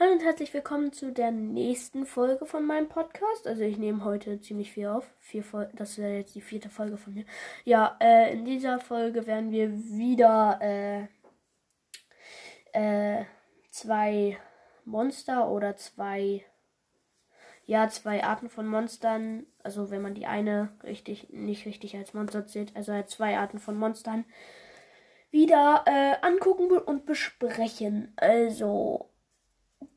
[0.00, 3.46] Hallo und herzlich willkommen zu der nächsten Folge von meinem Podcast.
[3.46, 5.06] Also ich nehme heute ziemlich viel auf.
[5.18, 7.26] Vier Fol das wäre jetzt die vierte Folge von mir.
[7.66, 11.02] Ja, äh, in dieser Folge werden wir wieder äh,
[12.72, 13.26] äh,
[13.70, 14.38] zwei
[14.86, 16.46] Monster oder zwei
[17.66, 19.44] ja zwei Arten von Monstern.
[19.62, 23.76] Also wenn man die eine richtig nicht richtig als Monster zählt, also zwei Arten von
[23.76, 24.24] Monstern
[25.30, 28.14] wieder äh, angucken und besprechen.
[28.16, 29.09] Also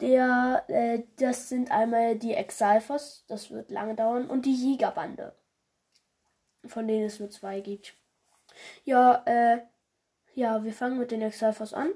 [0.01, 5.33] der, äh, das sind einmal die Exalfos, das wird lange dauern, und die Jägerbande,
[6.65, 7.95] von denen es nur zwei gibt.
[8.83, 9.61] Ja, äh,
[10.35, 11.91] ja, wir fangen mit den Exalfos an.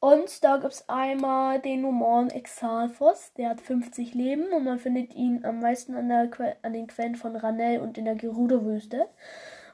[0.00, 5.14] Und da gibt es einmal den normalen Exalfos, der hat 50 Leben und man findet
[5.14, 9.08] ihn am meisten an, der que an den Quellen von Ranel und in der Gerudo-Wüste.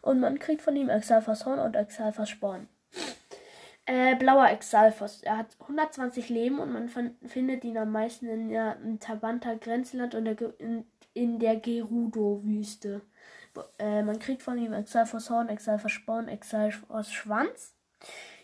[0.02, 2.68] Und man kriegt von ihm Exalfos Horn und Exalfos Sporn.
[3.86, 5.22] Äh, blauer Exalfos.
[5.22, 6.88] Er hat 120 Leben und man
[7.24, 13.02] findet ihn am meisten in der in Tabanta Grenzland und der, in, in der Gerudo-Wüste.
[13.78, 17.74] Äh, man kriegt von ihm Exalfos Horn, Exalfos Sporn, Exalfos Schwanz.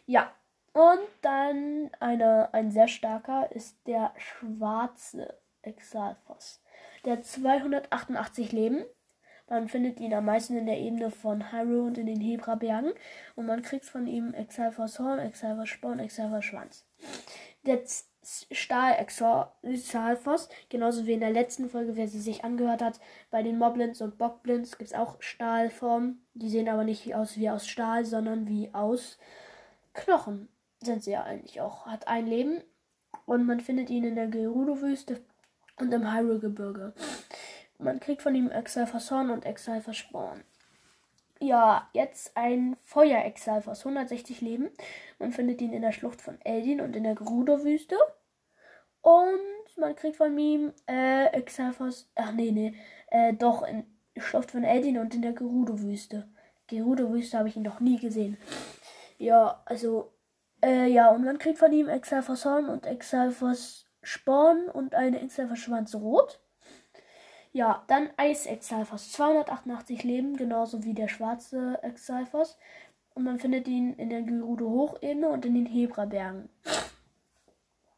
[0.06, 0.32] Ja.
[0.74, 6.62] Und dann eine, ein sehr starker ist der schwarze Exalfos.
[7.04, 8.84] Der hat 288 Leben
[9.48, 12.92] man findet ihn am meisten in der Ebene von Hyrule und in den Hebra-Bergen.
[13.34, 16.86] Und man kriegt von ihm Exalfos Horn, Exalfos Sporn, Exalfos Schwanz.
[17.66, 17.82] Der
[18.24, 23.58] Stahl Exalfos, genauso wie in der letzten Folge, wer sie sich angehört hat, bei den
[23.58, 26.24] Moblins und Bockblins gibt es auch Stahlformen.
[26.34, 29.18] Die sehen aber nicht aus wie aus Stahl, sondern wie aus
[29.92, 30.48] Knochen.
[30.82, 31.86] Sind sie ja eigentlich auch.
[31.86, 32.62] Hat ein Leben
[33.26, 35.20] und man findet ihn in der Gerudo-Wüste
[35.78, 36.94] und im Hyrule-Gebirge.
[37.82, 40.44] Man kriegt von ihm Exalfason und Exalfasporn.
[41.40, 44.70] Ja, jetzt ein Feuer-Exalfas, 160 Leben.
[45.18, 47.96] Man findet ihn in der Schlucht von Eldin und in der Gerudo-Wüste.
[49.00, 52.74] Und man kriegt von ihm äh, Exalfas, ach nee, nee,
[53.10, 56.28] äh, doch in der Schlucht von Eldin und in der Gerudo-Wüste.
[56.68, 58.38] Gerudo-Wüste habe ich ihn noch nie gesehen.
[59.18, 60.12] Ja, also,
[60.64, 65.58] äh, ja, und man kriegt von ihm Exalfas Horn und Exalfas Sporn und eine Exalfas
[65.58, 66.40] Schwanz rot.
[67.52, 69.12] Ja, dann Eis Exalfos.
[69.12, 72.58] 288 Leben, genauso wie der schwarze Exalfos.
[73.14, 76.48] Und man findet ihn in der Gerudo Hochebene und in den Hebra-Bergen.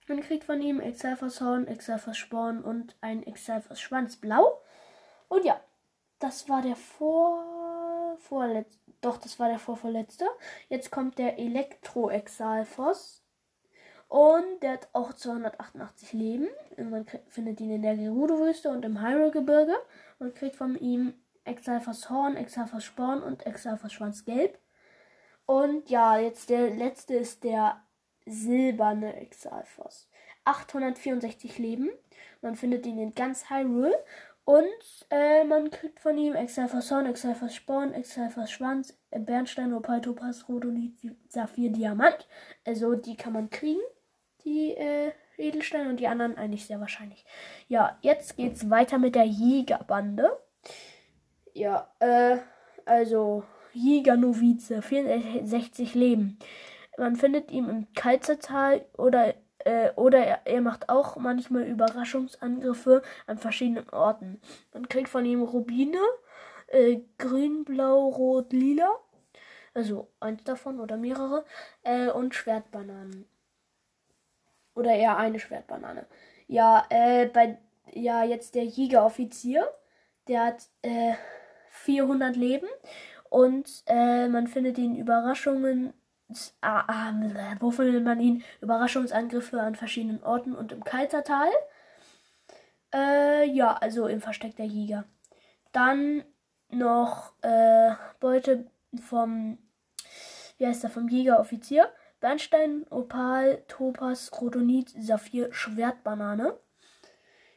[0.08, 4.60] Man kriegt von ihm Exalfos Horn, Exalfos Sporn und ein Exalfos Schwanz blau.
[5.28, 5.60] Und ja,
[6.18, 8.78] das war der vor vorletzte.
[9.00, 10.26] Doch, das war der vorvorletzte.
[10.68, 13.23] Jetzt kommt der Elektro Exalfos.
[14.14, 16.46] Und der hat auch 288 Leben.
[16.78, 19.74] Man findet ihn in der Gerudo-Wüste und im Hyrule-Gebirge.
[20.20, 24.56] Man kriegt von ihm Exalfas Horn, Exalfas Sporn und Exalfas Schwanz gelb.
[25.46, 27.82] Und ja, jetzt der letzte ist der
[28.24, 30.08] silberne Exalfos.
[30.44, 31.90] 864 Leben.
[32.40, 33.96] Man findet ihn in ganz Hyrule.
[34.44, 40.48] Und äh, man kriegt von ihm Exalfas Horn, Exalfas Sporn, Exalfas Schwanz, Bernstein, Opal, Topaz,
[40.48, 40.94] Rhodonit,
[41.28, 42.28] Saphir, Diamant.
[42.64, 43.80] Also die kann man kriegen
[44.44, 47.24] die äh, Edelsteine und die anderen eigentlich sehr wahrscheinlich.
[47.68, 50.38] Ja, jetzt geht's weiter mit der Jägerbande.
[51.52, 52.38] Ja, äh,
[52.84, 56.38] also Jägernovize, 64 Leben.
[56.96, 59.34] Man findet ihn im Kalzertal oder
[59.64, 64.40] äh, oder er, er, macht auch manchmal Überraschungsangriffe an verschiedenen Orten.
[64.72, 65.98] Man kriegt von ihm Rubine,
[66.68, 68.88] äh, grün, blau, rot, lila.
[69.72, 71.44] Also eins davon oder mehrere.
[71.82, 73.26] Äh, und Schwertbananen.
[74.74, 76.06] Oder eher eine Schwertbanane.
[76.46, 77.58] Ja, äh, bei,
[77.92, 79.68] ja, jetzt der Jägeroffizier.
[80.28, 81.14] Der hat, äh,
[81.70, 82.68] 400 Leben.
[83.30, 85.92] Und, äh, man findet ihn Überraschungen,
[86.60, 87.12] ah, ah,
[87.60, 88.44] wo findet man ihn?
[88.60, 91.48] Überraschungsangriffe an verschiedenen Orten und im Kaltertal.
[92.94, 95.04] Äh, ja, also im Versteck der Jäger.
[95.72, 96.24] Dann
[96.70, 98.66] noch, äh, Beute
[99.00, 99.58] vom,
[100.58, 101.88] wie heißt der, vom Jägeroffizier.
[102.24, 106.58] Bernstein, Opal, Topaz, Rhodonit, Saphir, Schwertbanane.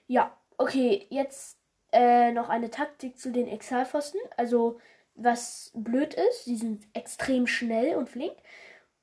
[0.07, 1.57] Ja, okay, jetzt
[1.93, 4.19] äh, noch eine Taktik zu den Exalpfosten.
[4.35, 4.81] Also,
[5.15, 8.35] was blöd ist, sie sind extrem schnell und flink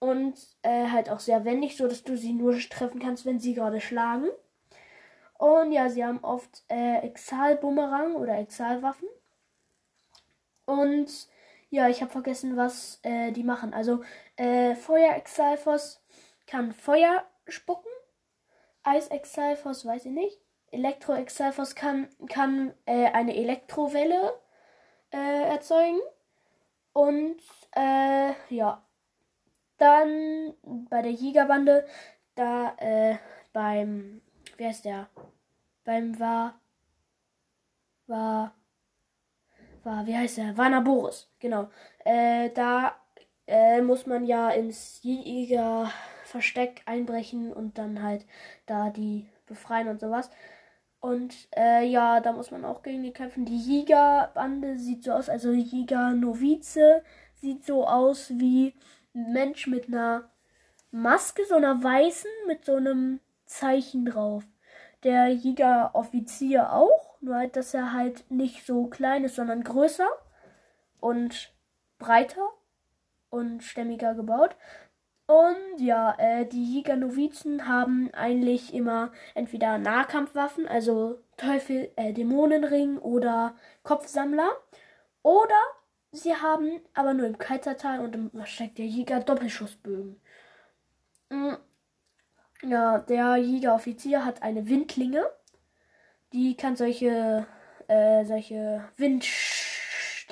[0.01, 3.55] und äh, halt auch sehr wendig, so dass du sie nur treffen kannst, wenn sie
[3.55, 4.29] gerade schlagen.
[5.39, 9.09] Und ja, sie haben oft äh, Exal-Bumerang oder Exalwaffen.
[10.67, 11.27] Und
[11.75, 13.75] ja, ich habe vergessen, was äh, die machen.
[13.75, 14.03] Also
[14.37, 16.03] äh, Feuer Exalfos
[16.47, 17.91] kann Feuer spucken.
[18.83, 20.39] Eis Exalfos weiß ich nicht.
[20.71, 24.35] Elektro Exalfos kann, kann äh, eine Elektrowelle
[25.11, 26.01] äh, erzeugen.
[26.93, 27.41] Und
[27.73, 28.85] äh, ja,
[29.79, 31.87] dann bei der Jägerbande,
[32.35, 33.17] da äh,
[33.53, 34.21] beim
[34.57, 35.09] wie heißt der?
[35.85, 36.61] Beim war,
[38.07, 38.55] war,
[39.85, 40.57] war, wie heißt der?
[40.57, 41.69] Vanaboris, genau.
[42.05, 42.95] Äh, da
[43.47, 48.27] äh, muss man ja ins Jäger-Versteck einbrechen und dann halt
[48.67, 50.31] da die befreien und sowas.
[51.01, 53.45] Und äh, ja, da muss man auch gegen die kämpfen.
[53.45, 57.03] Die Jägerbande sieht so aus, also Jäger-Novize
[57.35, 58.75] sieht so aus wie
[59.15, 60.31] ein Mensch mit einer
[60.91, 64.45] Maske, so einer weißen, mit so einem Zeichen drauf.
[65.05, 70.09] Der Jägeroffizier auch, nur halt, dass er halt nicht so klein ist, sondern größer
[71.01, 71.53] und
[71.99, 72.49] breiter
[73.31, 74.57] und stämmiger gebaut.
[75.27, 83.55] Und ja, äh, die Jäger-Novizen haben eigentlich immer entweder Nahkampfwaffen, also Teufel, äh, Dämonenring oder
[83.83, 84.51] Kopfsammler.
[85.23, 85.61] Oder
[86.13, 90.21] sie haben aber nur im Kaisertal und im Versteck der Jäger Doppelschussbögen.
[92.67, 95.31] Ja, der Jägeroffizier hat eine Windklinge.
[96.33, 97.47] Die kann solche,
[97.89, 99.25] äh, solche Wind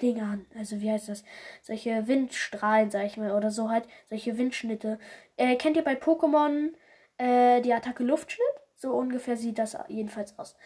[0.01, 1.23] Dingern, also wie heißt das?
[1.63, 4.99] Solche Windstrahlen, sag ich mal, oder so halt, solche Windschnitte.
[5.37, 6.73] Äh, kennt ihr bei Pokémon
[7.19, 8.47] äh, die Attacke Luftschnitt?
[8.75, 10.57] So ungefähr sieht das jedenfalls aus.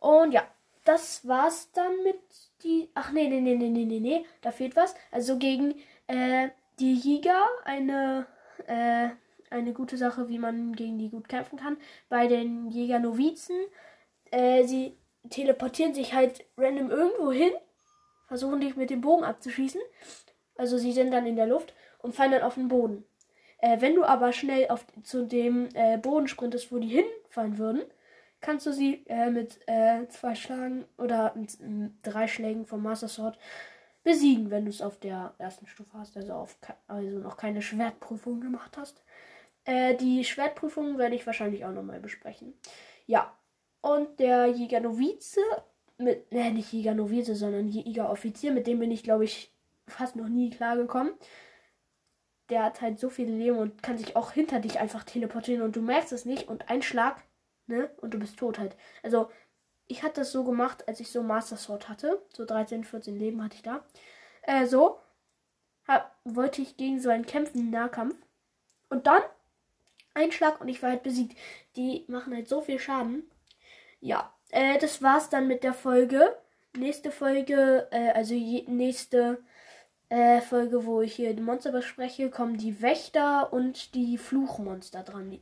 [0.00, 0.44] Und ja,
[0.84, 2.18] das war's dann mit
[2.62, 2.90] die.
[2.94, 4.94] Ach nee, nee, nee, nee, nee, nee, nee, da fehlt was.
[5.10, 5.74] Also gegen
[6.06, 6.48] äh,
[6.78, 8.26] die Jäger eine,
[8.66, 9.08] äh,
[9.50, 11.76] eine gute Sache, wie man gegen die gut kämpfen kann.
[12.08, 13.56] Bei den Jäger-Novizen,
[14.30, 14.96] äh, sie
[15.30, 17.52] teleportieren sich halt random irgendwo hin
[18.26, 19.80] versuchen dich mit dem Bogen abzuschießen.
[20.56, 23.04] Also sie sind dann in der Luft und fallen dann auf den Boden.
[23.58, 27.82] Äh, wenn du aber schnell auf, zu dem äh, Boden sprintest, wo die hinfallen würden,
[28.40, 31.56] kannst du sie äh, mit äh, zwei Schlagen oder mit,
[32.02, 33.38] drei Schlägen vom Master Sword
[34.02, 36.58] besiegen, wenn du es auf der ersten Stufe hast, also, auf,
[36.88, 39.02] also noch keine Schwertprüfung gemacht hast.
[39.64, 42.54] Äh, die Schwertprüfung werde ich wahrscheinlich auch nochmal besprechen.
[43.06, 43.36] Ja,
[43.80, 45.40] und der Jäger Novize
[45.98, 49.52] mit, ne, nicht Jäger Novize, sondern Jäger Offizier, mit dem bin ich, glaube ich,
[49.86, 51.12] fast noch nie klargekommen.
[52.50, 55.76] Der hat halt so viele Leben und kann sich auch hinter dich einfach teleportieren und
[55.76, 57.22] du merkst es nicht und ein Schlag,
[57.66, 58.76] ne, und du bist tot halt.
[59.02, 59.30] Also,
[59.86, 62.22] ich hatte das so gemacht, als ich so Master Sword hatte.
[62.30, 63.84] So 13, 14 Leben hatte ich da.
[64.42, 64.98] Äh, so.
[65.86, 68.16] Hab, wollte ich gegen so einen kämpfen, Nahkampf.
[68.88, 69.22] Und dann
[70.14, 71.36] ein Schlag und ich war halt besiegt.
[71.76, 73.24] Die machen halt so viel Schaden.
[74.00, 76.36] Ja, äh, das war's dann mit der Folge.
[76.76, 79.42] Nächste Folge, äh, also je, nächste
[80.08, 85.40] äh, Folge, wo ich hier die Monster bespreche, kommen die Wächter und die Fluchmonster dran.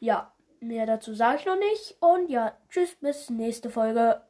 [0.00, 1.96] Ja, mehr dazu sage ich noch nicht.
[2.00, 4.22] Und ja, tschüss, bis nächste Folge.